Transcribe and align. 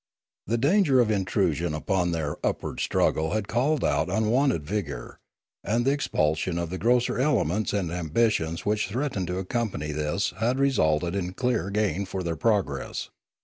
The 0.47 0.57
danger 0.57 0.99
of 0.99 1.11
intrusion 1.11 1.75
upon 1.75 2.09
their 2.11 2.37
upward 2.43 2.79
struggle 2.79 3.33
had 3.33 3.47
called 3.47 3.83
out 3.85 4.09
on 4.09 4.31
wonted 4.31 4.65
vigour; 4.65 5.19
and 5.63 5.85
the 5.85 5.91
expulsion 5.91 6.57
of 6.57 6.71
the 6.71 6.79
grosser 6.79 7.19
elements 7.19 7.71
and 7.71 7.91
ambitions 7.91 8.65
which 8.65 8.87
threatened 8.87 9.27
to 9.27 9.37
accompany 9.37 9.91
this 9.91 10.33
had 10.39 10.57
resulted 10.57 11.13
in 11.13 11.33
clear 11.33 11.69
gain 11.69 12.07
for 12.07 12.23
their 12.23 12.35
progress. 12.35 13.11